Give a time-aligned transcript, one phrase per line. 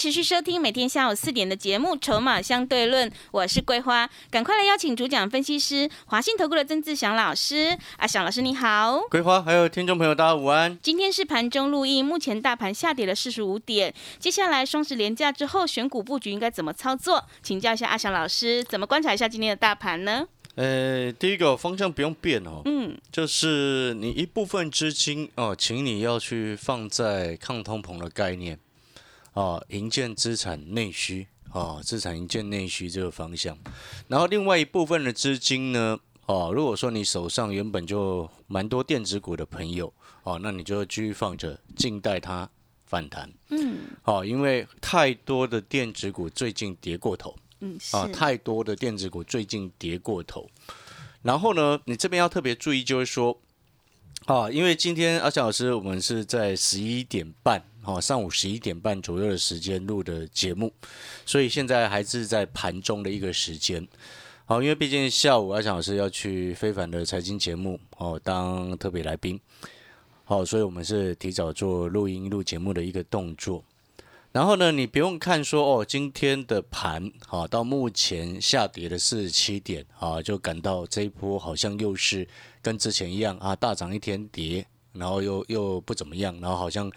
[0.00, 7.76] 持续收听每天下午四点的节目《筹码相对论》，我是桂花，赶快来邀请主讲分析师华信投顾的曾志祥老师。
[7.98, 10.78] 阿祥老师你好，桂花还有听众朋友大家午安。
[10.82, 17.22] 今天是盘中录音，目前大盘下跌了四十五点，接下来双十连假之后选股布局应该怎么操作？
[17.42, 20.26] 请教一下阿祥老师，怎么观察一下今天的大盘呢？
[20.54, 28.58] 呃，第一个方向不用变哦，嗯，就是你一部分资金哦，请你要去放在抗通膨的概念。
[29.32, 33.56] 哦，营建资产内需，哦，资产营建内需这个方向。
[34.08, 39.92] 然后另外一部分的资金呢，哦，如果说你手上原本就蛮多电子股的朋友，
[40.24, 42.50] 哦，那你就继续放着，静待它
[42.86, 43.32] 反弹。
[43.50, 50.50] 嗯，哦，因为太多的电子股最近跌过头，嗯，啊，是，太多的电子股最近跌过头。
[51.22, 53.40] 然后呢，你这边要特别注意，就是说，
[54.26, 57.62] 啊，因为今天阿翔老师我们是在十一点半。
[57.84, 60.70] 哦，上午十一点半左右的时间录的节目，
[61.24, 63.86] 所以现在还是在盘中的一个时间。
[64.44, 69.40] 好，因为毕竟下午阿翔老师要去非凡的财经节目哦，当特别来宾。
[70.24, 73.64] 好，所以我们是提早做录音录节目的一个动作。
[74.32, 82.28] 然后呢，你不用看说哦，今天的盘好到目前下跌了四十七点啊，就感到这一波好像又是
[82.60, 86.92] 跟之前一样啊，大涨一天跌，然后又又不怎么样，然后好像。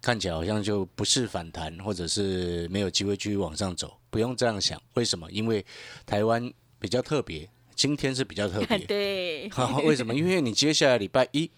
[0.00, 4.80] 看起来好像就不是反弹，或者是没有机会继续往上走，不用这样想。
[4.94, 5.30] 为什么？
[5.30, 5.64] 因为
[6.06, 8.78] 台湾比较特别，今天是比较特别。
[8.86, 9.50] 对，
[9.84, 10.14] 为什么？
[10.14, 11.50] 因为你接下来礼拜一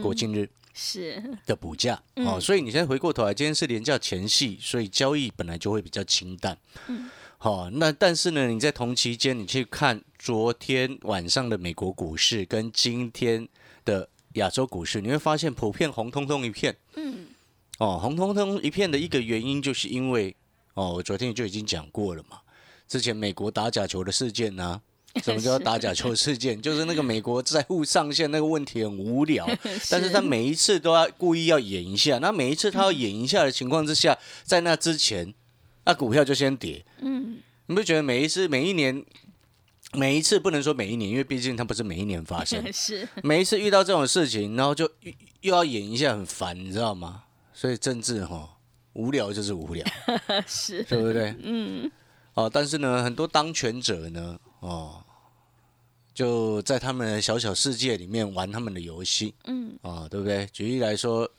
[0.00, 6.56] 国庆日是的补假哦，所以你现在回过头来，今天是连假前夕，所以交易本来就会比较清淡。
[7.38, 13.48] 好，那但是呢，你在同期间你去看昨天晚上的美国股市跟今天
[13.84, 16.76] 的亚洲股市，你会发现普遍红彤彤一片。
[16.94, 17.26] 嗯。
[17.80, 20.36] 哦，红彤彤一片的一个原因，就是因为
[20.74, 22.38] 哦，我昨天就已经讲过了嘛。
[22.86, 24.78] 之前美国打假球的事件呢，
[25.24, 26.60] 什么叫 打假球事件？
[26.60, 29.48] 就是那个美国债务上限那个问题很无聊，
[29.88, 32.18] 但是他每一次都要故意要演一下。
[32.18, 35.32] 那每一次他要演一下的情况之下，在那之前，
[35.86, 36.84] 那股票就先跌。
[37.00, 39.02] 嗯，你不觉得每一次、每一年、
[39.94, 42.62] 每一次不能说每一年，因为毕竟它不是每一年发生。
[42.70, 47.22] 是每一次遇到这种事情，然后就又又要演一下，很烦，你知道吗？
[47.60, 48.56] 所以政治哈
[48.94, 49.84] 无聊就是无聊，
[50.48, 51.36] 是，对不对？
[51.42, 51.90] 嗯，
[52.32, 55.04] 哦，但是呢，很多当权者呢，哦，
[56.14, 60.46] 就在他们的小小世界里面玩他们的游戏，嗯，哦，对不对？
[60.46, 61.30] 举例来说，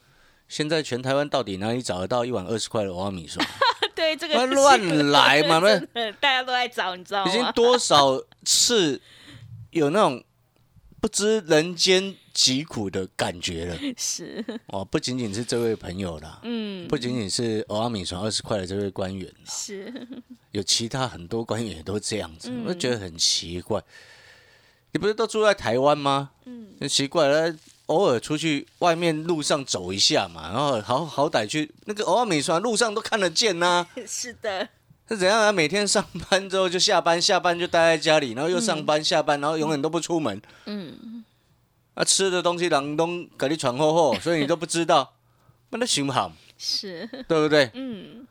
[0.47, 3.43] 现在全台湾到底哪里找得到一碗二十块的欧米说？
[3.95, 5.59] 对这个乱来嘛，
[5.93, 7.31] 那大家都在找，你知道吗？
[7.31, 9.01] 已经多少次
[9.71, 10.23] 有那种
[10.99, 13.77] 不知人间疾苦的感觉了。
[13.97, 19.93] 是，哦，不仅仅是这位朋友啦，嗯，不仅仅是欧阿米传二十块的这位官员，是，
[20.51, 23.81] 有其他很多官员也都这样子，嗯我就觉得很奇怪。
[24.93, 26.31] 你不是都住在台湾吗？
[26.45, 27.55] 嗯，很奇怪了，
[27.85, 34.67] 偶尔出去外面路上走一下嘛，然后好好歹去那个欧阿米传路上都看得见呐、 是的，
[35.07, 35.51] 是怎样啊？
[35.51, 40.41] 每天上班之后就下班，下班就待在家里，然后又上班、下班，然后永远都不出门。
[40.65, 41.20] 嗯，
[41.93, 45.13] 啊，吃的东西人东给你传祸祸， 所以你都不知道，
[45.69, 47.69] 那那行不好，是，对不对？
[47.73, 48.25] 嗯，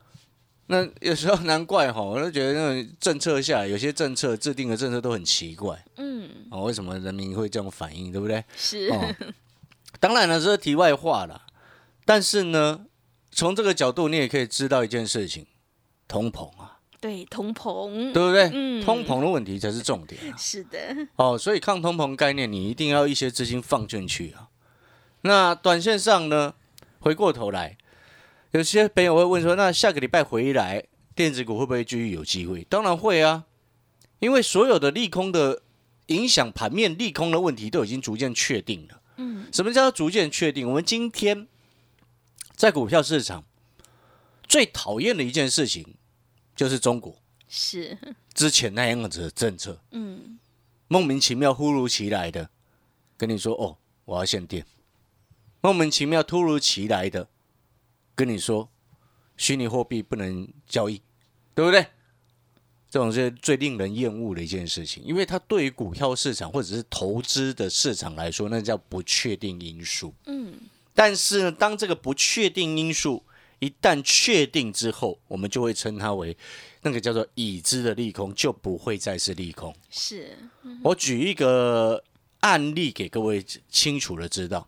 [0.67, 5.83] 那有时候难怪哈，我都觉得那种政策下，有些政策制定的政策都很奇怪。
[5.97, 8.43] 嗯，哦，为什么人民会这样反应，对不对？
[8.55, 9.15] 是，哦，
[9.99, 11.41] 当然了，这是题外话了。
[12.03, 12.85] 但是呢，
[13.31, 15.45] 从这个角度，你也可以知道一件事情：
[16.07, 16.70] 通膨啊，
[17.01, 18.49] 对，通膨，对不对？
[18.53, 20.37] 嗯通膨的问题才是重点啊。
[20.39, 20.77] 是的，
[21.15, 24.49] 哦，所以抗通膨概念，你一定要一些资金放进去啊。
[25.21, 26.53] 那短线上呢，
[26.99, 27.75] 回过头来，
[28.51, 30.83] 有些朋友会问说，那下个礼拜回来，
[31.15, 32.63] 电子股会不会继续有机会？
[32.69, 33.45] 当然会啊，
[34.19, 35.63] 因为所有的利空的
[36.07, 39.01] 影响盘面利空的问题都已经逐渐确定了。
[39.17, 40.67] 嗯，什么叫逐渐确定？
[40.69, 41.47] 我们今天
[42.55, 43.43] 在股票市场
[44.47, 45.95] 最讨厌的一件事情，
[46.55, 47.15] 就是中国
[47.47, 47.97] 是，
[48.33, 49.81] 之前那样子的政策。
[49.91, 50.39] 嗯，
[50.87, 52.49] 莫名其妙、忽如其来的
[53.17, 54.65] 跟你说：“哦，我要限电。”
[55.61, 57.27] 莫名其妙、突如其来的
[58.15, 58.69] 跟你说
[59.37, 61.01] ：“虚拟货币不能交易，
[61.53, 61.87] 对不对？”
[62.89, 70.13] 这种是最令人厌恶的一件事情，因为它对于股票市场或者是投资的市场来说，那叫不确定因素。
[70.25, 70.55] 嗯，
[70.93, 73.23] 但是呢，当这个不确定因素
[73.61, 76.35] 一旦确定之后，我们就会称它为
[76.81, 79.73] 那个叫做已知的利空，就不会再是利空。
[79.91, 80.35] 是，
[80.83, 82.03] 我举一个
[82.39, 84.67] 案例给各位清楚的知道，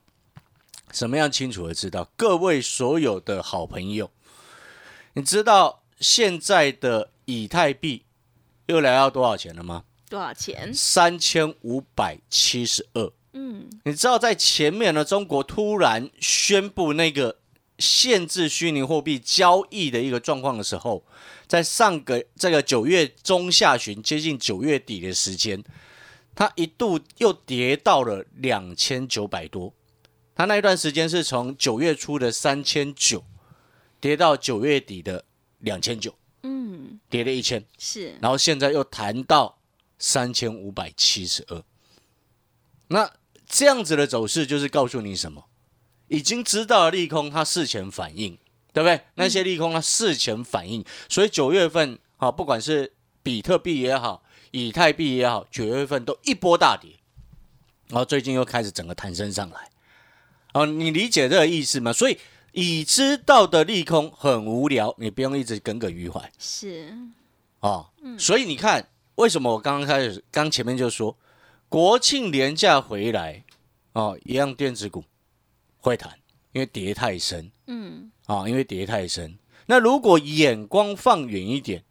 [0.91, 2.07] 什么样清楚的知道？
[2.15, 4.11] 各位所有的好朋友，
[5.13, 8.03] 你知道现在的以太币
[8.67, 9.85] 又来到多少钱了吗？
[10.07, 10.71] 多少钱？
[10.71, 13.11] 三千五百七十二。
[13.33, 17.39] 嗯，你知道在前面呢，中国突然宣布那个
[17.79, 21.03] 限制虚拟货币交易的一个状况的时候，
[21.47, 25.63] 在上个这个九月中下旬，接近九月底的时间，
[26.35, 29.73] 它一度又跌到了两千九百多。
[30.35, 33.23] 它那一段时间是从九月初的三千九
[33.99, 35.25] 跌到九月底的
[35.59, 37.63] 两千九，嗯，跌了一千。
[37.77, 39.59] 是，然后现在又谈到
[39.99, 41.63] 三千五百七十二，
[42.87, 43.11] 那
[43.47, 45.45] 这样子的走势就是告诉你什么？
[46.13, 48.37] 已经知道了利空，它事前反应，
[48.71, 49.01] 对不对？
[49.15, 52.93] 那些利空它事前反应，所以九月份啊，不管是
[53.23, 54.21] 比特币也好，
[54.51, 56.91] 以太币也好，九月份都一波大跌，
[57.87, 59.69] 然后最近又开始整个弹升上来。
[60.53, 61.91] 哦，你理解这个意思吗？
[61.91, 62.15] 所以
[62.51, 66.31] 已知道的利空很无聊，你不用一直耿耿于怀。
[66.37, 66.95] 是，
[67.61, 67.89] 哦，
[68.19, 71.17] 所以你看，为什么我刚刚开始，刚前面就说，
[71.69, 73.43] 国庆连假回来，
[73.93, 75.03] 哦，一样电子股
[75.83, 76.17] 会谈，
[76.53, 79.37] 因为跌太深嗯，啊、因为跌太深。
[79.65, 81.83] 那如果眼光放远一点，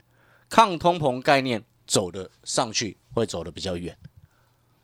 [0.48, 3.96] 抗通膨概念走的上去，会走的比较远，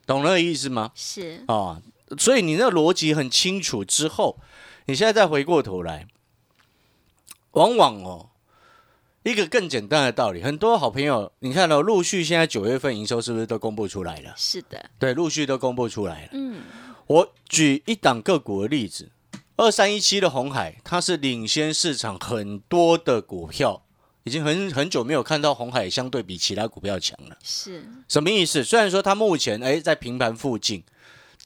[0.05, 0.91] 懂那个意思吗？
[0.93, 1.81] 是，啊、
[2.19, 4.39] 所以你那个逻辑很清楚之后，
[4.85, 6.07] 你现在再回过头来，
[7.51, 8.29] 往往哦，
[9.23, 14.33] 一个更简单的道理，很多好朋友，你看到、陆续现在九月份营收是不是都公布出来了？
[14.37, 16.29] 是的，对，陆续都公布出来了。
[16.33, 16.61] 嗯，
[17.09, 19.09] 我举一档个股的例子，
[19.55, 23.83] 二三一七的红海，它是领先市场很多的股票，
[24.25, 27.35] 已经很很久没有看到红海相对比其他股票强了。
[27.43, 28.63] 是，什么意思？
[28.63, 30.83] 虽然说它目前哎在平盘附近，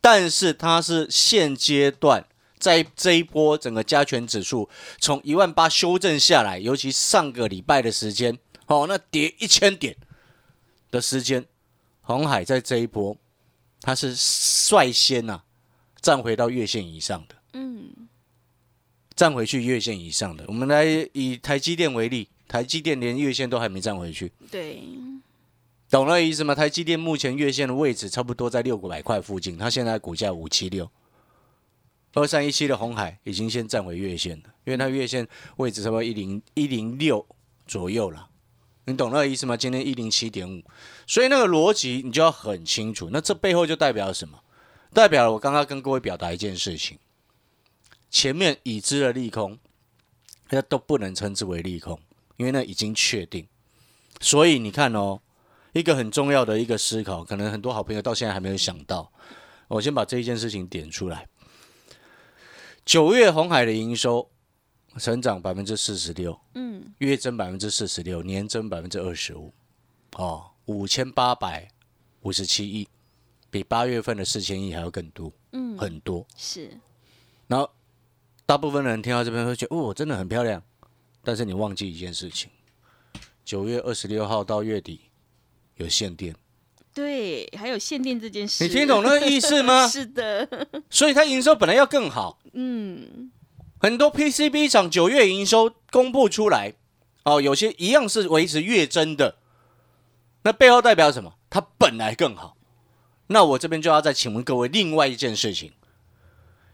[0.02, 2.26] 但是它是现阶段
[2.60, 4.68] 在这一波整个加权指数
[5.00, 9.96] 从一万八修正下来，尤其上个礼拜的时间，哦，那跌一千点
[10.92, 11.46] 的时间，
[12.02, 13.16] 红海在这一波
[13.80, 15.42] 它是率先呐、
[16.04, 18.10] 站回到月线以上的，嗯，
[19.16, 20.44] 站回去月线以上的。
[20.50, 24.34] 我们来以台积电为例，台积电连月线都还没站回去。
[24.52, 24.84] 对，
[25.90, 26.54] 懂了意思吗？
[26.54, 30.92] 台积电目前月线的位置差不多在六百块附近，它现在股价五七六，
[32.16, 35.26] 二三一七的红海已经先站回月线了，因为它月线
[35.56, 37.26] 位置差不多一零一零六
[37.66, 38.28] 左右了，
[38.88, 39.56] 你懂那个意思吗？
[39.56, 40.62] 今天一零七点五，
[41.08, 43.10] 所以那个逻辑你就要很清楚。
[43.10, 44.38] 那这背后就代表什么？
[44.94, 47.00] 代表了我刚刚跟各位表达一件事情，
[48.10, 49.58] 前面已知的利空，
[50.52, 52.00] 那都不能称之为利空，
[52.38, 53.48] 因为那已经确定。
[54.22, 55.20] 所以你看哦。
[55.74, 59.12] 一个很重要的一个思考，可能很多好朋友到现在还没有想到。
[59.68, 61.28] 我先把这一件事情点出来。
[62.86, 64.30] 九月红海的营收
[65.00, 69.52] 成长百分之四十六，嗯，月增百分之四十六，年增百分之二十五，
[70.12, 71.68] 哦，五千八百
[72.22, 72.88] 五十七亿，
[73.54, 76.26] 比八月份的四千亿还要更多，嗯，很多。
[76.36, 76.72] 是，
[77.46, 77.70] 然后
[78.48, 80.64] 大部分人听到这边会觉得，哦，真的很漂亮。
[81.24, 82.50] 但是你忘记一件事情，
[83.46, 85.02] 九月二十六号到月底
[85.76, 86.36] 有限电，
[86.96, 89.86] 对，还有限电这件事，你听懂那个意思吗？
[89.88, 93.32] 是的，所以它营收本来要更好，嗯，
[93.80, 96.74] 很多 PCB 厂九月营收公布出来，
[97.24, 99.38] 哦，有些一样是维持月增的，
[100.42, 101.36] 那背后代表什么？
[101.52, 102.58] 它本来更好。
[103.34, 105.74] 那我这边就要再请问各位另外一件事情，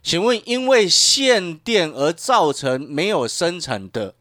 [0.04, 4.14] 请问因为限电而造成没有生产的、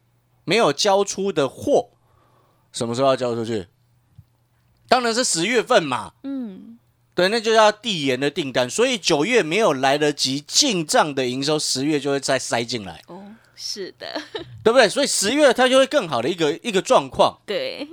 [0.45, 1.89] 没有交出的货，
[2.71, 3.67] 什么时候要交出去？
[4.87, 6.13] 当然是十月份嘛。
[6.23, 6.79] 嗯，
[7.13, 13.21] 对，那就要递延的订单，所以九月没有来得及进账的营收，十月就会再塞进来，哦，
[13.53, 14.21] 是的，
[14.63, 14.87] 对不对？
[14.87, 17.37] 所以十月它就会更好的一个一个状况。
[17.45, 17.85] 对，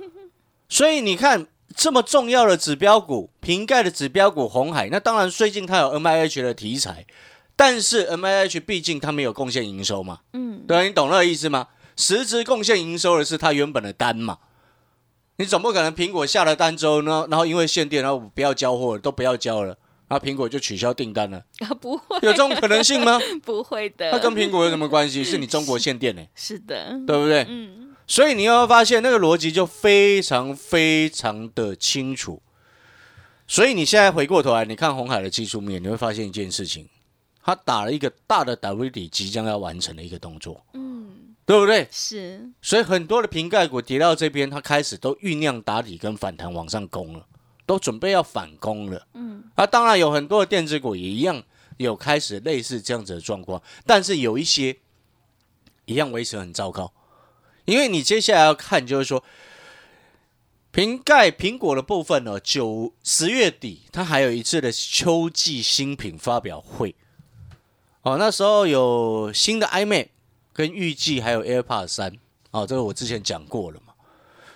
[0.69, 1.45] 所以你看
[1.75, 7.05] 这么重要的指标股，瓶盖的指标股红海，那当然最近它有 M I H 的题材，
[7.55, 11.67] 但是 M I H 毕竟它没有贡献营收嘛，嗯，对啊，你懂那个意思吗？
[11.95, 14.37] 实质贡献营收的是它原本的单嘛。
[15.39, 23.19] 你总不可能苹果下了单之后呢，然后因为限电，然后不要交货了，都不要交了，然后苹果就取消订单了，啊，不会，有这种可能性吗？
[23.45, 25.23] 不会的，它跟苹果有什么关系？
[25.23, 27.45] 是你中国限电呢、是的，对不对？
[27.47, 32.41] 嗯，所以你要发现那个逻辑就非常非常的清楚。
[33.45, 36.89] 所以你现在回过头来，你看红海的技术面，你会发现一件事情，
[37.41, 41.87] 它打了一个大的 W 底，即将要完成的一个动作，嗯，对不对？
[41.89, 47.25] 是，所以很多的瓶盖股跌到这边，它开始都酝酿打底跟反弹往上攻了，
[47.65, 49.07] 都准备要反攻了。
[49.13, 51.41] 嗯，啊，当然有很多的电子股也一样
[51.77, 54.75] 有开始类似这样子的状况，但是有一些
[55.85, 56.91] 一样维持很糟糕，
[57.67, 59.23] 因为你接下来要看就是说。
[60.69, 66.93] 瓶盖苹果的部分呢，九十月底它还有一次的秋季新品发表会，
[68.03, 70.09] 哦，那时候有新的 iMac
[70.53, 72.13] 跟预计还有 AirPods 三，
[72.51, 73.93] 哦，这个我之前讲过了嘛，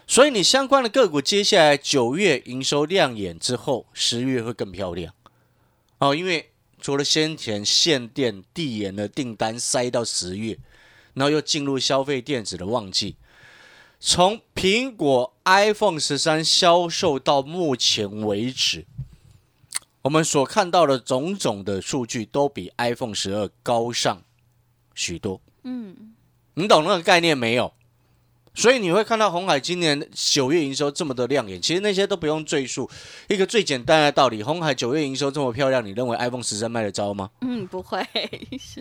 [0.06, 5.12] 所以你相关的个股接下来九月营收亮眼之后，十月会更漂亮，
[5.98, 10.60] 哦，因为除了先前限电递延的订单塞到十月，
[11.14, 13.16] 然后又进入消费电子的旺季。
[14.00, 18.86] 从苹果 iPhone 十三销售到目前为止，
[20.02, 24.24] 我们所看到的种种的数据都比 iPhone 十二高上
[24.96, 25.40] 许多。
[25.64, 26.16] 嗯，
[26.56, 27.74] 你懂那个概念没有？
[28.54, 32.90] 所以你会看到红海今年九月营收这么的亮眼，其实那些都不用赘述。
[33.30, 37.30] 一个最简单的道理，红海九月营收这么漂亮，你认为 iPhone 十三卖得糟吗？
[37.42, 38.06] 嗯，不会，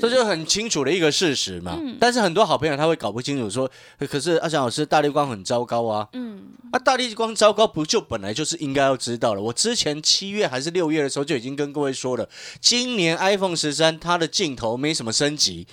[0.00, 1.78] 这就很清楚的一个事实嘛。
[2.00, 3.70] 但是很多好朋友他会搞不清楚，说，
[4.08, 6.08] 可是阿翔老师，大力光很糟糕啊。
[6.14, 9.40] 嗯，啊，大力光糟糕，不就本来就是应该要知道了？
[9.40, 12.28] 我之前七月还是六月的时候就已经跟各位说了，
[12.60, 15.68] 今年 iPhone 十三它的镜头没什么升级。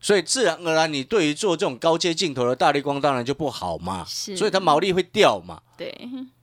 [0.00, 5.94] 所以自然而然，你对于做这种高阶镜头的大力光当然就不好嘛，是所以它毛利会掉嘛，对，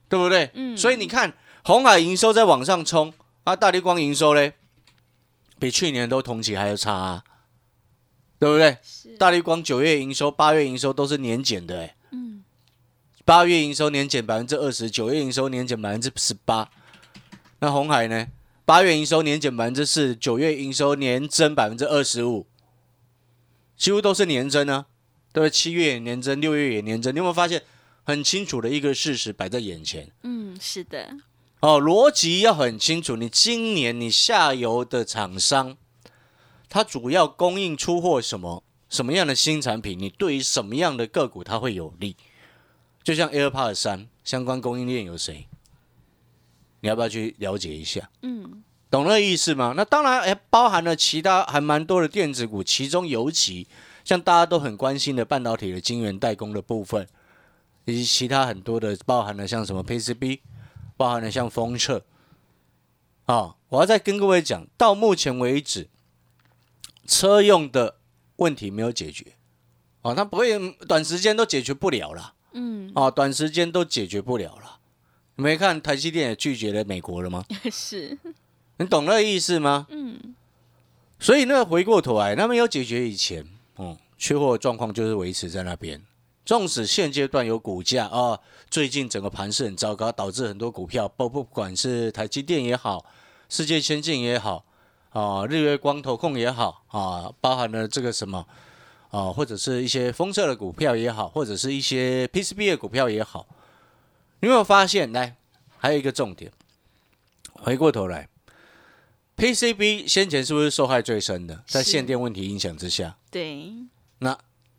[0.08, 0.50] 对不对？
[0.54, 1.32] 嗯所以你看
[1.64, 3.12] 红海营收在往上冲，
[3.44, 4.52] 啊，大力光营收嘞，
[5.58, 7.24] 比去年都同期还要差、啊，
[8.38, 8.78] 对不对？
[8.82, 12.44] 是，大力光九月营收、八月营收都是年减的、欸，嗯，
[13.24, 16.70] 八月营收年减百分之二十，九月营收年减百分之十八。
[17.60, 18.28] 那红海呢？
[18.64, 22.46] 八月营收年减百分之四，九月营收年增百分之二十五，
[23.78, 24.86] 几乎都是年增啊，
[25.32, 25.50] 对不对？
[25.50, 27.62] 七月也年增，六月也年增，你有没有发现
[28.02, 30.10] 很清楚的一个事实摆在眼前？
[30.24, 31.16] 嗯，是的，
[31.60, 33.14] 哦，逻辑要很清楚。
[33.16, 35.76] 你今年你下游的厂商，
[36.68, 39.98] 它主要供应出货什么什么样的新产品？
[39.98, 42.16] 你对于什么样的个股它会有利？
[43.04, 45.46] 就像 AirPods 三相关供应链有谁？
[46.80, 48.10] 你要不要去了解一下？
[48.22, 49.74] 嗯，懂那个意思吗？
[49.76, 53.66] 那当然，哎，包含了其他还蛮多的电子股，其中尤其
[54.04, 57.06] 像大家都很关心的半导体的晶圆代工的部分，
[57.84, 60.40] 以及其他很多的，包含了像什么 PCB，
[60.96, 62.04] 包含了像封测。
[63.26, 65.88] 啊、我要再跟各位讲，到目前为止，
[67.06, 67.96] 车用的
[68.36, 69.34] 问题没有解决，
[70.00, 74.78] 哦，它不会短时间都解决不了了，嗯，哦，短时间都解决不了了。
[75.36, 77.44] 你没看台积电也拒绝了美国了吗？
[77.70, 78.16] 是，
[78.78, 79.86] 你懂那个意思吗？
[79.90, 80.34] 嗯，
[81.18, 83.44] 所以那回过头来，那没有解决以前，
[83.76, 86.00] 嗯，缺货状况就是维持在那边。
[86.44, 88.38] 纵使现阶段有股价啊，
[88.70, 93.04] 最近整个盘势很糟糕，导致很多股票，不不管是台积电也好，
[93.48, 94.64] 世界先进也好，
[95.10, 98.46] 啊，日月光投控也好，啊，包含了这个什么，
[99.10, 103.46] 啊，或者是一些封测的股票也好，或者是一些 PCB 的股票也好，
[104.40, 105.12] 你有没有发现？
[105.12, 105.36] 来，
[105.76, 106.50] 还有一个重点，
[107.52, 108.28] 回过头来。
[109.38, 111.62] PCB 先前是不是受害最深的？
[111.66, 113.72] 在限电问题影响之下，对，
[114.18, 114.36] 那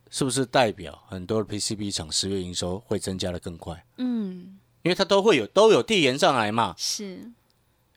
[0.10, 3.86] 是不是代表很多的 PCB 厂十月营收会增加的更快？
[3.98, 7.32] 嗯，因为它都会有都有递延上来嘛，是，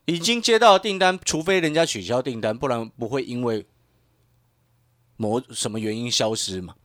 [0.04, 3.66] 已经接到订单，除非人家取消订单，不然不会因为
[5.16, 6.76] 某什么原因消失嘛，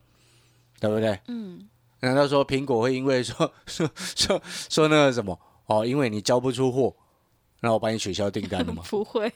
[0.80, 1.20] 对不对？
[1.28, 1.68] 嗯，
[2.00, 5.38] 难道说苹果会因为说 说说说那个什么？
[5.66, 6.96] 哦，因为你交不出货，
[7.60, 8.82] 那我帮你取消订单了吗？
[8.90, 9.32] 不会，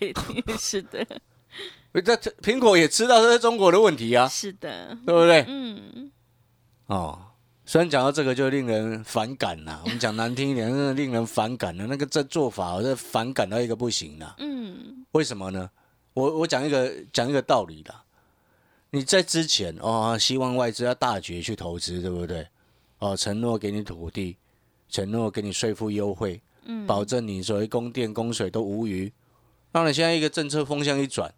[0.59, 1.07] 是的，
[2.05, 5.45] 这这苹果也知道这是中国的问题啊，是的，对不对？
[5.49, 6.11] 嗯，
[6.87, 7.19] 哦，
[7.67, 14.35] 虽然讲到这个就令人反感呐，我们讲难听一点，真的令人反感的那个这做法，我这反感到一个不行啦。
[14.38, 15.71] 嗯，为什么呢？
[16.14, 18.02] 我我讲一个讲一个道理啦。
[18.91, 22.47] 你在之前哦，希望外资要大举去投资，对不对？
[22.99, 24.37] 哦，承诺给你土地，
[24.88, 29.12] 承诺给你税负优惠，嗯，保证你所谓供电供水都无虞。
[29.73, 31.33] 那你现在一个政策风向一转，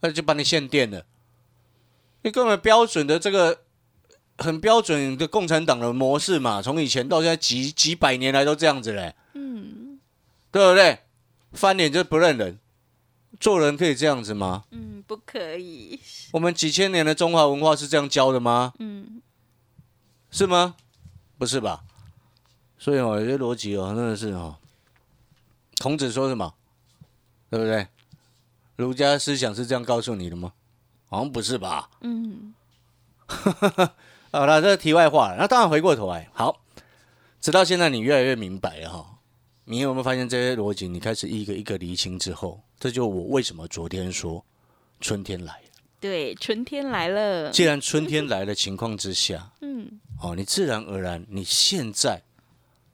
[0.00, 1.04] 那就把你限电了。
[2.22, 3.62] 你根本标准的这个
[4.38, 9.98] 很标准的共产党的模式嘛，从以前到现在几几百年来都这样子嘞，嗯，
[10.50, 11.00] 对不对？
[11.52, 12.58] 翻脸就不认人，
[13.38, 14.64] 做人可以这样子吗？
[14.70, 16.00] 嗯，不可以，
[16.32, 18.74] 我们几千年的中华文化是这样教的吗？
[18.78, 19.22] 嗯，
[20.30, 20.74] 是吗？
[21.38, 21.84] 不是吧？
[22.86, 24.54] 所以哦，有些逻辑哦，真的是哦。
[25.80, 26.54] 孔子说什么？
[27.50, 27.88] 对不对？
[28.76, 30.52] 儒家思想是这样告诉你的吗？
[31.08, 31.90] 好像不是吧？
[32.02, 32.54] 嗯，
[34.30, 35.36] 好了，这是题外话了。
[35.36, 36.60] 那当然回过头来，好，
[37.40, 39.18] 直到现在你越来越明白了哈。
[39.64, 40.86] 你有没有发现这些逻辑？
[40.86, 44.44] 你开始一个一个厘清之后，这就我为什么昨天说
[45.00, 45.68] 春天来了。
[45.98, 47.50] 对，春天来了。
[47.50, 52.22] 既然春天来的情况之下，嗯，哦，你自然而然，你现在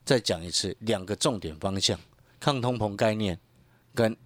[0.04, 1.98] 再讲一次两个重点方向：
[2.40, 3.38] 抗通膨概念
[3.94, 4.16] 跟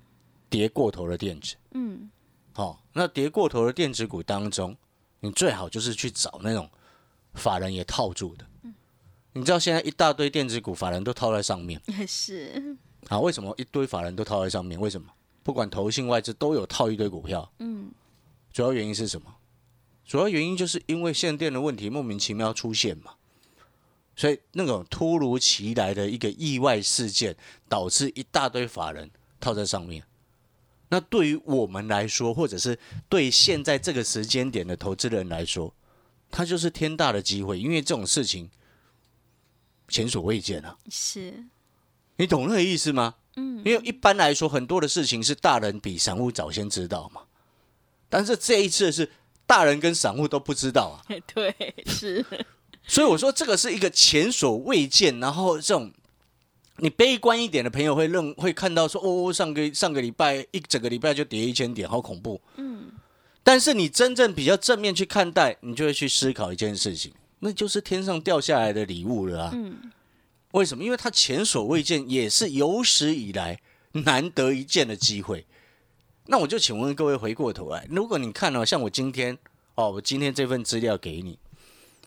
[0.48, 1.56] 跌过头的电子。
[1.72, 2.10] 嗯，
[2.52, 4.76] 好、那跌过头的电子股当中，
[5.20, 6.68] 你最好就是去找那种
[7.34, 8.46] 法人也套住的。
[8.62, 8.74] 嗯
[9.32, 12.74] 你知道现在一大堆电子股，法人都套在上面也 是，
[13.08, 13.20] 啊？
[13.20, 14.80] 为什么一堆法人都套在上面？
[14.80, 15.08] 为什么？
[15.42, 17.90] 不管投信外资都有套一堆股票，嗯，
[18.50, 19.36] 主要原因是什么？
[20.06, 23.12] 主要原因就是因为限电的问题莫名其妙出现嘛，
[24.16, 27.36] 所以那种突如其来的一个意外事件，
[27.68, 30.02] 导致一大堆法人套在上面。
[30.88, 35.74] 那对于我们来说，或者是对现在这个时间点的投资人来说，
[36.30, 38.48] 它就是天大的机会，因为这种事情
[39.88, 40.78] 前所未见啊！
[40.88, 41.44] 是，
[42.16, 43.16] 你懂那个意思吗？
[43.34, 47.22] 嗯，因为一般来说，很多的事情是大人比散户早先知道嘛，
[48.08, 49.10] 但是这一次是
[49.44, 51.04] 大人跟散户都不知道啊，
[51.34, 51.54] 对，
[51.86, 52.24] 是，
[52.86, 55.92] 所以我说这个是一个前所未见，然后这种
[56.78, 62.40] 你悲观一点的朋友会认会看到说，哦，上个上个礼拜一整个礼拜就跌一千点，好恐怖。
[62.56, 62.92] 嗯，
[63.42, 69.50] 但是你真正比较正面去看待，你就会去思考一件事情，那就是天上掉下来的礼物了啊。
[69.52, 69.90] 嗯，
[70.52, 70.84] 为什么？
[70.84, 73.58] 因为它前所未见，也是有史以来
[73.92, 75.44] 难得一见的机会。
[76.26, 79.38] 那我就请问各位，回过头来，如果你看到、像我今天
[79.76, 81.38] 哦，我今天这份资料给你，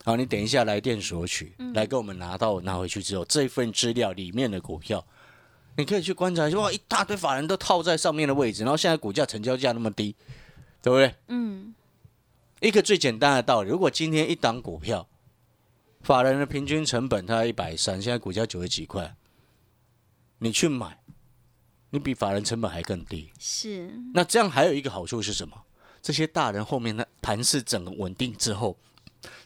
[0.02, 5.06] 好，你等一下来电索取，来给我们拿到拿回去之后，这份资料里面的股票，
[5.76, 10.16] 你可以去观察一下，哇，一大堆法人都套在上面的位置，然后现在股价成交价那么低，
[10.82, 11.14] 对不对？
[11.28, 11.74] 嗯，
[12.60, 15.06] 一个最简单的道理，如果今天一档股票，
[16.00, 19.14] 法人的平均成本它一百三，现在股价九十几块，
[20.38, 20.98] 你去买，
[21.90, 23.30] 你比法人成本还更低。
[23.38, 25.54] 是，那这样还有一个好处是什么？
[26.00, 28.78] 这些大人后面的盘势整个稳定之后，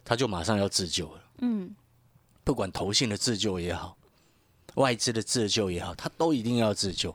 [0.04, 1.22] 他就马上要自救了。
[1.38, 1.74] 嗯，
[2.42, 3.96] 不管投信的自救也好，
[4.74, 7.14] 外资的自救也好，他都一定要自救，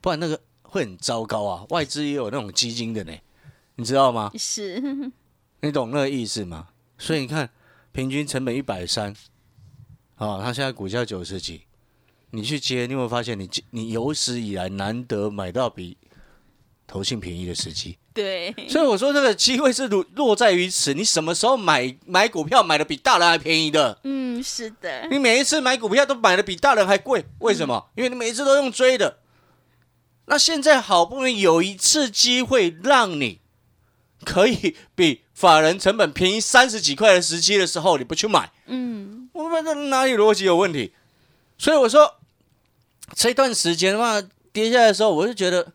[0.00, 1.66] 不然那个会很糟糕啊。
[1.70, 3.12] 外资也有那种基金的呢，
[3.76, 4.30] 你知道吗？
[4.38, 4.80] 是，
[5.60, 6.68] 你懂那个意思吗？
[6.98, 7.50] 所以你看，
[7.92, 9.14] 平均成本一百三，
[10.16, 11.62] 啊，他现在股价九十几，
[12.30, 15.96] 你去接，你有没有发现你你有史以来难得买到比
[16.86, 17.98] 投信便宜的时机？
[18.18, 23.96] 对， 所以我说这个机会是落落在于此，你什么时候买买股票买的比大人还便宜的？
[24.02, 27.90] 嗯，是的，你每一次买股票都买的比大人还贵，为什么？
[27.94, 29.18] 因为你每一次都用追的。
[30.26, 33.38] 那现在好不容易有一次机会让你
[34.24, 40.92] 可以比法人成本便宜三十几块的时机的时候，你不去买，嗯，我们这哪里逻辑有问题？
[41.56, 42.16] 所以我说
[43.14, 44.20] 这段时间的话
[44.52, 45.72] 跌下来的时候，我就觉得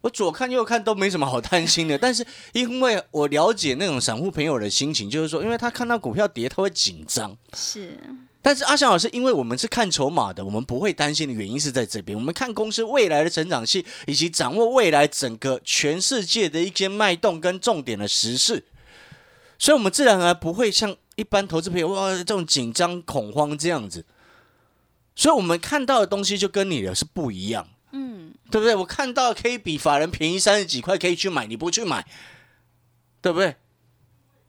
[0.00, 1.98] 我左看右看都没什么好担心的。
[1.98, 7.36] 但是因为我了解那种散户朋友的心情，就是说，因为他看到股票跌，他会紧张。
[7.54, 7.98] 是，
[8.42, 12.16] 但是阿翔老师，因为我们是看筹码的，我们不会担心的原因是在这边。
[12.16, 18.64] 我们看公司未来的成长性，以及掌握未来整个全世界的一些脉动跟重点的时事，
[19.58, 24.06] 所以我们自然而然不会像一般投资朋友哇这种紧张恐慌这样子。
[25.14, 27.70] 所以我们看到的东西就跟你的是不一样，嗯，
[28.50, 28.74] 对不对？
[28.74, 32.04] 我看到可以比法人便宜三十几块，可以去买，你不去买，
[33.22, 33.56] 对不对？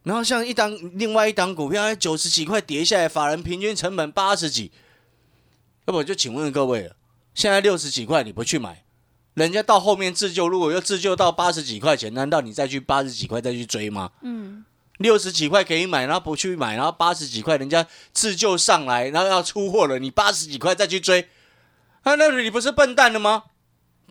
[0.03, 4.71] 然后像一档另外一档股票九十几块跌下来，法人平均成本八十几，
[5.85, 6.95] 要不我就请问各位了，
[7.35, 8.83] 现在六十几块你不去买，
[9.35, 14.09] 人家到后面自救，如果又自救到八十几块钱，难道你再去八十几块再去追吗？
[14.23, 14.65] 嗯，
[14.97, 21.29] 六十几块可以买，然后不去买，然后八十几块人家自救上来，然后要出货了，你八十几块再去追，
[22.01, 23.43] 啊，那你不是笨蛋了吗？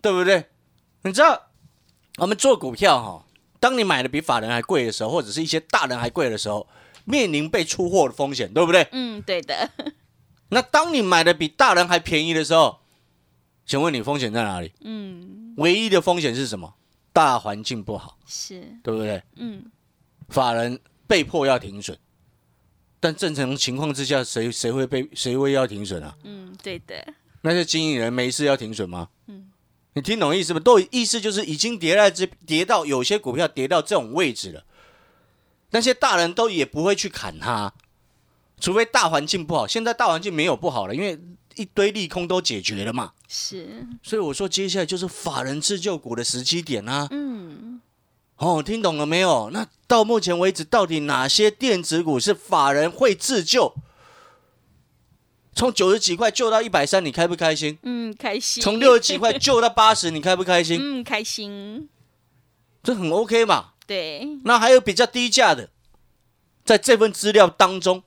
[0.02, 0.46] 对不对？
[1.02, 1.48] 你知道
[2.18, 3.26] 我们做股票哈，
[3.58, 6.66] 当你买的比法人还贵的时候，或者是一些大人还贵的时候，
[7.04, 8.86] 面临被出货的风险，对不对？
[8.92, 9.70] 嗯，对的，
[10.50, 12.80] 那当你买的比大人还便宜的时候，
[13.64, 14.72] 请问你风险在哪里？
[14.80, 16.74] 嗯，唯一的风险是什么？
[17.12, 19.22] 大环境不好，是，对不对？
[19.36, 19.64] 嗯，
[20.28, 21.98] 法人被迫要停损，
[23.00, 26.16] 但正常情况之下，谁谁会被谁会要停损啊？
[26.22, 29.08] 嗯，对的，那些经营人没事要停损吗？
[29.26, 29.49] 嗯，
[29.94, 30.61] 你听懂意思吗？
[30.61, 34.64] 都意思就是已经跌在这跌到有些股票跌到这种位置了，
[35.70, 37.72] 那些大人都也不会去砍它，
[38.61, 39.66] 除非大环境不好。
[39.66, 41.20] 现在大环境没有不好了，因为
[41.57, 43.12] 一堆利空都解决了嘛。
[43.26, 47.09] 是，所以我说接下来就是法人自救股的时机点啊。
[47.11, 47.81] 嗯，
[48.37, 49.50] 哦，听懂了没有？
[49.53, 53.74] 那到目前为止，到底哪些电子股是法人会自救？
[55.61, 57.77] 从九十几块救到一百三，你开不开心？
[57.83, 58.62] 嗯，开心。
[58.62, 60.81] 从六十几块救到八十，你开不开心？
[60.81, 61.90] 嗯，开心。
[62.83, 63.73] 这很 OK 嘛？
[63.87, 65.68] 对，那还有比较低价的，
[66.64, 68.03] 在这份资料当中，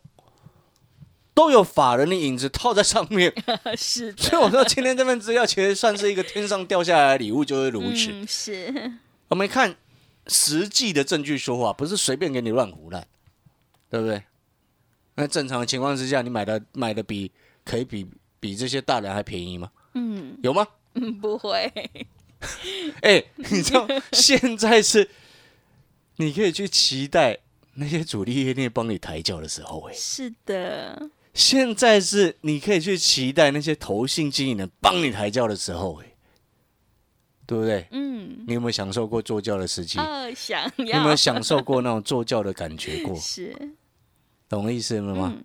[1.35, 3.31] 都有法人的影子套在上面。
[3.77, 8.09] 是，所以我说，今天这份资料其实算是一个天上掉下来的礼物，就是如此。
[8.11, 8.93] 嗯，是，
[9.27, 9.75] 我们看
[10.25, 13.05] 实际的证据说话，不是随便给你乱胡乱，
[13.91, 14.23] 对不对？
[15.15, 17.31] 那正常的情况之下，你买的买的比
[17.63, 18.07] 可以比
[18.39, 19.71] 比这些大人还便宜吗？
[19.95, 20.67] 嗯有吗？
[20.95, 21.71] 嗯，不会，
[23.01, 25.09] 哎、你知道现在是
[26.17, 27.39] 你可以去期待
[27.75, 36.13] 那些主力业内帮你抬轿的时候、哎，是的，现在是你可以去期待那些投信经理人帮你抬轿的时候、哎，
[37.47, 37.87] 对不对？
[37.91, 39.97] 嗯，你有没有享受过坐轿的时机？
[39.99, 43.15] 哦，想你有没有享受过那种坐轿的感觉过？
[43.19, 43.55] 是，
[44.47, 45.33] 懂我意思了吗？
[45.35, 45.43] 嗯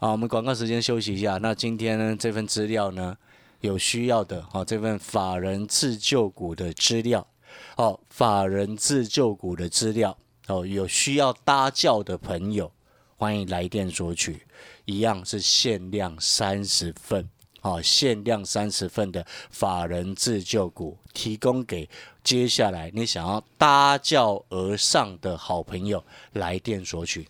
[0.00, 1.38] 好，我们广告时间休息一下。
[1.38, 3.16] 那今天呢，这份资料呢，
[3.62, 7.26] 有需要的，好、这份法人自救股的资料，
[7.76, 12.70] 哦，法人自救股的资料，哦，有需要搭教的朋友，
[13.16, 14.46] 欢迎来电索取，
[14.84, 17.28] 一样是限量三十份，
[17.62, 21.90] 哦，限量三十份的法人自救股，提供给
[22.22, 27.26] 接下来你想要搭教而上的好朋友来电索取。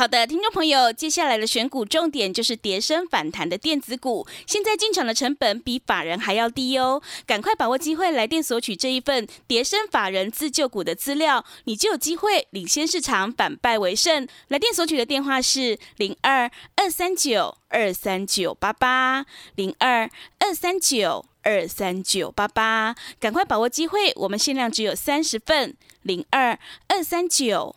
[0.00, 14.26] 好的，听众朋友，接下来的选股重点就是跌升反弹的电子股，现在进场的成本比法人还要低哦，赶快把握机会来电索取这一份跌升法人自救股的资料，你就有机会领先市场，反败为胜。
[14.48, 26.58] 来电索取的电话是零二二三九二三九八八零二二三九二三九八八，赶快把握机会，我们限量只有三十份，零二
[26.88, 27.76] 二三九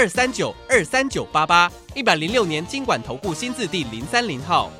[0.00, 4.72] 二三九二三九八八，一百零六年经管投顾新字第零三零号。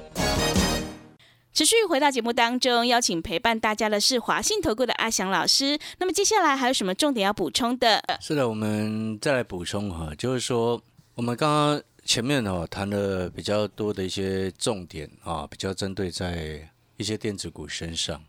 [1.52, 5.78] 持续回到节目当中，邀请陪伴大家的是华信投顾的阿翔老师。
[5.98, 8.02] 那么接下来还有什么重点要补充的？
[8.18, 10.80] 是的，我们再来补充哈，就是说
[11.14, 18.24] 我们刚刚前面哦谈了比较多的一些重点啊，比较针对在一些电子股身上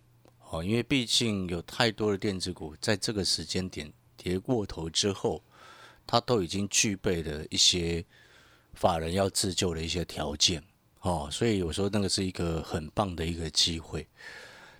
[0.49, 5.41] 哦，因为毕竟有太多的电子股在这个时间点跌过头之后，
[6.05, 8.03] 它都已经具备了一些
[8.73, 10.63] 法人要自救的一些条件
[11.01, 14.07] 哦，所以我说那个是一个很棒的一个机会。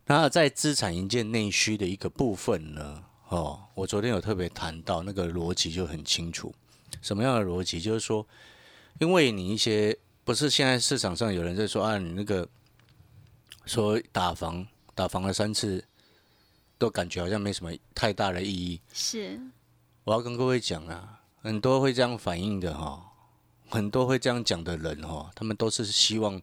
[0.06, 6.54] 那在资产营建内需的一个部分呢，哦，我昨天有特别谈到那个逻辑就很清楚，
[7.02, 7.80] 什么样的逻辑？
[7.80, 8.28] 就是说，
[9.00, 12.48] 因为你一些不是现在市场上有人在说啊，你那个
[13.66, 15.84] 说打房打房了三次，
[16.78, 18.82] 都感觉好像没什么太大的意义。
[18.92, 19.40] 是
[20.04, 23.00] 我要跟各位讲啊，很多会这样反应的哈、
[23.70, 26.42] 很多会这样讲的人哈、他们都是希望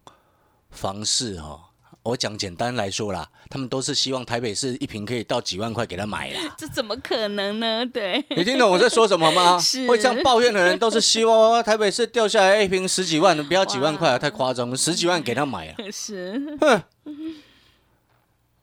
[0.71, 1.71] 房市哈、
[2.05, 6.55] 我讲简单来说啦，他们都是希望台北市一平可以到几万块给他买啦。
[6.57, 7.85] 这怎么可能呢？
[7.87, 9.59] 对，你听懂我在说什么吗？
[9.61, 15.77] 是会这样抱怨的人都是希望哦台北市掉下来一平十几万，不要几万块啊，太夸张，十几万给他买啊。
[15.90, 16.40] 是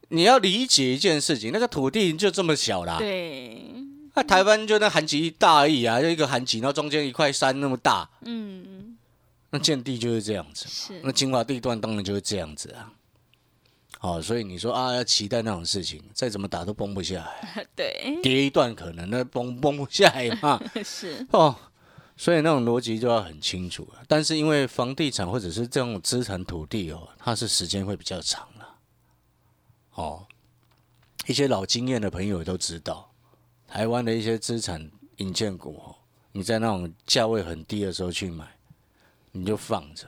[0.10, 3.74] 你要理解一件事情，那个土地就这么小啦，对，
[4.16, 8.98] 那台湾就那韩极大而已啊，就一个寒极，然后中间一块山那么大，嗯嗯，
[9.50, 10.66] 那建地就是这样子。
[10.68, 12.92] 是那精华地段当然就是这样子啊。
[14.00, 20.62] 好、所以你说啊，要期待那种事情，再怎么打都崩不下来， 对，跌一段可能那崩崩不下来嘛。
[20.86, 21.56] 是哦，
[22.16, 24.04] 所以那种逻辑就要很清楚了。
[24.08, 28.76] 但是因为房地产或者是这种资产土地哦，它是时间会比较长了。
[29.96, 30.28] 哦，
[31.26, 33.10] 一些老经验的朋友都知道，
[33.76, 35.94] 台湾的一些资产引荐股哦，
[36.32, 38.48] 你在那种价位很低的时候去买，
[39.34, 40.08] 你就放着，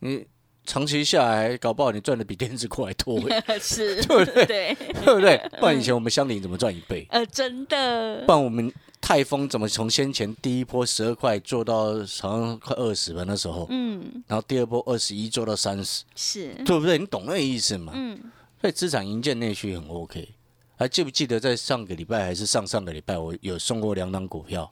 [0.00, 0.26] 你
[0.66, 5.38] 长期下来，搞不好你赚的比电子股还多欸， 是， 对不对对，对不对？
[5.58, 7.06] 不然以前我们乡邻怎么赚一倍？
[7.08, 8.70] 呃，真的不然我们
[9.00, 16.98] 泰丰怎么从先前第一波十二块做到好像快二十吧那时候，嗯，然后第二波二十一做到三十，是，对不对？
[16.98, 17.94] 你懂那个意思吗？
[17.96, 18.20] 嗯，
[18.60, 20.28] 所以资产营建内需很 OK。
[20.76, 24.70] 还记不记得在上个礼拜还是上上个礼拜，我有送过两档股票，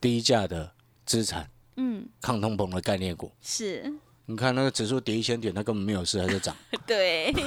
[0.00, 0.70] 低价的
[1.06, 3.32] 资产嗯，抗通膨的概念股。
[3.40, 3.90] 是，
[4.26, 6.54] 你看那个指数跌一千点，它根本没有事，还在涨，
[6.86, 7.42] 对，对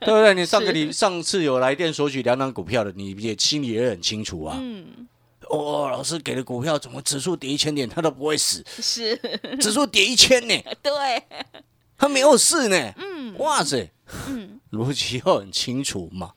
[0.00, 0.34] 不对？
[0.34, 4.58] 你上个 礼上次有来电索取两档股票的，你也心里也很清楚啊。
[4.60, 5.06] 嗯，
[5.48, 8.64] 哦，老师给的股票怎么指数跌一千点，它都不会死？
[8.82, 9.16] 是，
[9.60, 10.92] 指数跌一千呢， 对，
[11.96, 12.92] 它没有事呢。
[12.96, 13.88] 嗯，哇塞，
[14.26, 16.32] 嗯，逻辑要很清楚嘛。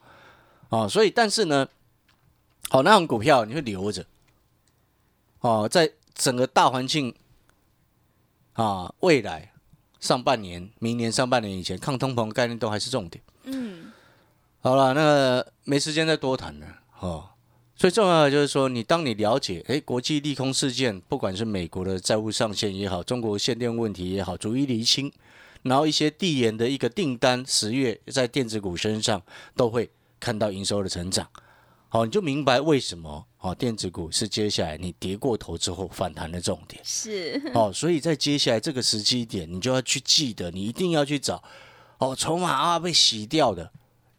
[0.72, 1.68] 啊，所以但是呢，
[2.70, 4.06] 好，那种股票你会留着。
[5.40, 7.14] 哦，在整个大环境
[8.54, 9.52] 啊，未来
[10.00, 13.22] 上半年、明年上半年以前，抗通膨概念都还是重点。
[13.44, 13.92] 嗯，
[14.60, 16.66] 好了，那个没时间再多谈了
[17.00, 17.28] 哦。
[17.76, 25.12] 最重要的就是说，你当你了解，诶，国际利空事件，不管是美国的债务上限也好，中国限电问题也好，逐一厘清，
[25.62, 29.20] 然后一些递延的一个订单，十月在电子股身上
[29.54, 29.90] 都会
[30.22, 31.28] 看到营收的成长。
[31.88, 36.80] 好，你就明白为什么哦，电子股是接下来你跌过头之后反弹的重点。
[36.84, 41.42] 是，哦，所以在接下来这个时机点，你就要去记得，你一定要去找
[41.98, 43.70] 哦，筹码啊被洗掉的，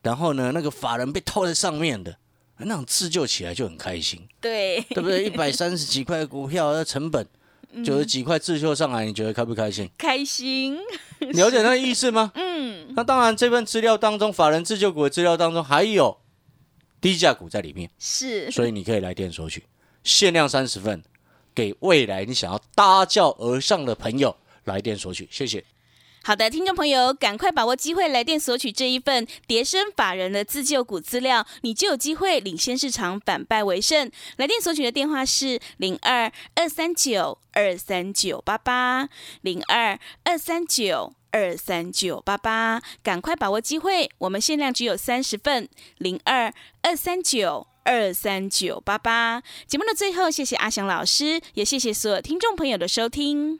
[0.01, 2.15] 然后呢，那个法人被套在上面的，
[2.57, 5.25] 那种自救起来就很开心，对，对不对？
[5.25, 7.25] 一百三十几块的股票，的成本
[7.81, 9.89] 九十几块自救上来，你觉得开不开心？
[9.97, 10.77] 开心，
[11.19, 12.31] 了解那个意思吗？
[12.35, 16.17] 嗯，那当然，这份资料当中，法人自救股的资料当中还有
[17.01, 19.63] 低价股在里面，是，所以你可以来电索取，
[20.03, 21.03] 限量三十份，
[21.55, 25.63] 给未来你想要搭轿而上的朋友来电索取，谢谢。
[26.25, 34.09] 好的，听众朋友，赶快把握机会，来电索取这一份叠升法人的自救股资料，你就有机会领先市场，反败为胜。
[34.37, 39.09] 来电索取的电话是零二二三九二三九八八
[39.41, 47.67] 零二二三九二三九八八，赶快把握机会，我们限量只有三十份，零二二三九。
[47.85, 53.59] 二三九八八，节目的最后，谢谢阿翔老师，也谢谢所有听众朋友的收听。